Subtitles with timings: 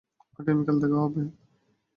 [0.39, 1.21] আগামীকাল দেখা হবে!